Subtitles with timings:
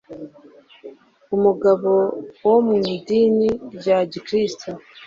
[1.35, 1.91] umugabo
[2.47, 4.69] wo mu idini rya gikristu,